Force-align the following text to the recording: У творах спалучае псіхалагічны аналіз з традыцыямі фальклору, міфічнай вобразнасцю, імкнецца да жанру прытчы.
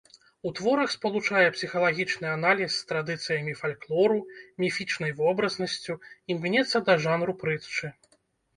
У 0.49 0.51
творах 0.59 0.93
спалучае 0.93 1.43
псіхалагічны 1.57 2.27
аналіз 2.37 2.71
з 2.77 2.87
традыцыямі 2.93 3.53
фальклору, 3.61 4.17
міфічнай 4.65 5.11
вобразнасцю, 5.23 6.01
імкнецца 6.35 6.77
да 6.91 6.99
жанру 7.09 7.33
прытчы. 7.47 7.85